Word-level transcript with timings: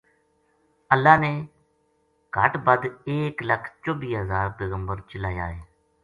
اللہ 0.93 1.17
نے 1.19 1.29
کہٹ 2.33 2.57
بدھ 2.65 2.87
ایک 3.11 3.43
لکھ 3.47 3.69
چبی 3.85 4.17
ہزار 4.17 4.49
پیغمبر 4.57 5.01
چلایا 5.09 5.49
ہیں۔ 5.51 5.61